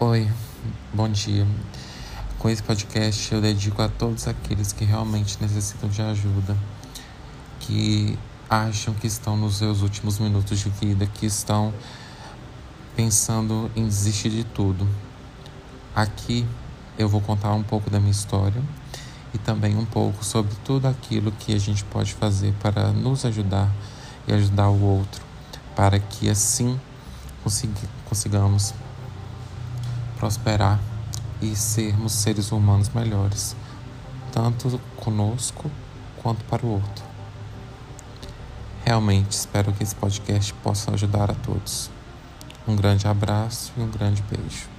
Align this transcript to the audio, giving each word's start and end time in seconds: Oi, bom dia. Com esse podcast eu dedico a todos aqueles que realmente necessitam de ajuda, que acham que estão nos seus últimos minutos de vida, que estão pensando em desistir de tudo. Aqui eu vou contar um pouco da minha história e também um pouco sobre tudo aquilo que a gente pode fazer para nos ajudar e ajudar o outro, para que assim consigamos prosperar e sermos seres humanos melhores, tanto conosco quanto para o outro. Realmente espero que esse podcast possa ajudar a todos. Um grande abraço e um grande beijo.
Oi, 0.00 0.28
bom 0.92 1.08
dia. 1.08 1.46
Com 2.40 2.48
esse 2.50 2.60
podcast 2.60 3.32
eu 3.32 3.40
dedico 3.40 3.80
a 3.80 3.88
todos 3.88 4.26
aqueles 4.26 4.72
que 4.72 4.84
realmente 4.84 5.38
necessitam 5.40 5.88
de 5.88 6.02
ajuda, 6.02 6.56
que 7.60 8.18
acham 8.50 8.92
que 8.92 9.06
estão 9.06 9.36
nos 9.36 9.58
seus 9.58 9.82
últimos 9.82 10.18
minutos 10.18 10.58
de 10.58 10.68
vida, 10.68 11.06
que 11.06 11.26
estão 11.26 11.72
pensando 12.96 13.70
em 13.76 13.86
desistir 13.86 14.30
de 14.30 14.42
tudo. 14.42 14.84
Aqui 15.94 16.44
eu 16.98 17.08
vou 17.08 17.20
contar 17.20 17.54
um 17.54 17.62
pouco 17.62 17.88
da 17.88 18.00
minha 18.00 18.10
história 18.10 18.60
e 19.32 19.38
também 19.38 19.76
um 19.76 19.86
pouco 19.86 20.24
sobre 20.24 20.56
tudo 20.64 20.88
aquilo 20.88 21.30
que 21.30 21.54
a 21.54 21.58
gente 21.58 21.84
pode 21.84 22.14
fazer 22.14 22.52
para 22.54 22.90
nos 22.90 23.24
ajudar 23.24 23.70
e 24.26 24.32
ajudar 24.32 24.68
o 24.70 24.82
outro, 24.82 25.22
para 25.76 26.00
que 26.00 26.28
assim 26.28 26.80
consigamos 28.04 28.74
prosperar 30.24 30.80
e 31.42 31.54
sermos 31.54 32.12
seres 32.12 32.50
humanos 32.50 32.88
melhores, 32.88 33.54
tanto 34.32 34.80
conosco 34.96 35.70
quanto 36.22 36.42
para 36.44 36.64
o 36.64 36.70
outro. 36.70 37.04
Realmente 38.86 39.32
espero 39.32 39.70
que 39.74 39.82
esse 39.82 39.94
podcast 39.94 40.54
possa 40.62 40.94
ajudar 40.94 41.30
a 41.30 41.34
todos. 41.34 41.90
Um 42.66 42.74
grande 42.74 43.06
abraço 43.06 43.70
e 43.76 43.82
um 43.82 43.90
grande 43.90 44.22
beijo. 44.22 44.73